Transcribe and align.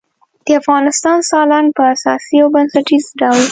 د 0.45 0.47
افغانستان 0.61 1.17
سالنګ 1.29 1.67
په 1.77 1.83
اساسي 1.93 2.37
او 2.43 2.47
بنسټیز 2.55 3.05
ډول 3.21 3.43